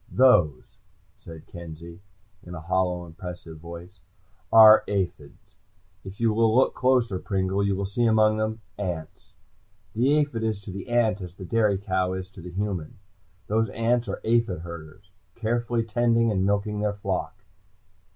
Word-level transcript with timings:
"Those," 0.11 0.79
said 1.19 1.45
Kenzie 1.45 2.01
in 2.41 2.55
a 2.55 2.59
hollow, 2.59 3.05
impressive 3.05 3.59
voice, 3.59 3.99
"are 4.51 4.83
aphis. 4.87 5.53
If 6.03 6.19
you 6.19 6.33
will 6.33 6.55
look 6.55 6.73
closer, 6.73 7.19
Pringle, 7.19 7.63
you 7.63 7.75
will 7.75 7.85
see 7.85 8.05
among 8.07 8.37
them 8.37 8.61
ants. 8.79 9.35
The 9.93 10.15
aphid 10.17 10.41
is 10.43 10.59
to 10.61 10.71
the 10.71 10.89
ant 10.89 11.21
as 11.21 11.35
the 11.35 11.45
dairy 11.45 11.77
cow 11.77 12.13
is 12.13 12.31
to 12.31 12.41
the 12.41 12.49
human. 12.49 12.97
Those 13.45 13.69
ants 13.69 14.07
are 14.09 14.21
aphid 14.23 14.61
herders, 14.61 15.11
carefully 15.35 15.83
tending 15.83 16.31
and 16.31 16.47
milking 16.47 16.79
their 16.79 16.95
flock." 16.95 17.43